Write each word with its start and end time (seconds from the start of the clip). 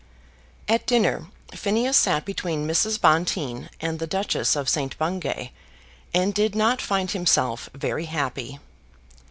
At 0.67 0.87
dinner 0.87 1.27
Phineas 1.53 1.95
sat 1.95 2.25
between 2.25 2.67
Mrs. 2.67 2.99
Bonteen 2.99 3.69
and 3.79 3.99
the 3.99 4.07
Duchess 4.07 4.55
of 4.55 4.67
St. 4.67 4.97
Bungay, 4.97 5.51
and 6.11 6.33
did 6.33 6.55
not 6.55 6.81
find 6.81 7.11
himself 7.11 7.69
very 7.75 8.05
happy. 8.05 8.57